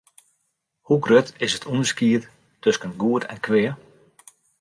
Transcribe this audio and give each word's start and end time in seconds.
Hoe 0.87 0.99
grut 1.05 1.33
is 1.45 1.53
it 1.57 1.67
ûnderskied 1.71 2.23
tusken 2.61 2.93
goed 3.01 3.23
en 3.33 3.39
kwea? 3.45 3.71